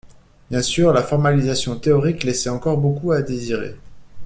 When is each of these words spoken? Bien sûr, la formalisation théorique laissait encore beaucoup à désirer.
Bien 0.49 0.63
sûr, 0.63 0.91
la 0.93 1.03
formalisation 1.03 1.77
théorique 1.77 2.23
laissait 2.23 2.49
encore 2.49 2.77
beaucoup 2.79 3.11
à 3.11 3.21
désirer. 3.21 3.75